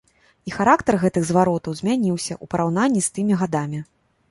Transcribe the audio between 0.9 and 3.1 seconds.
гэтых зваротаў змяніўся, у параўнанні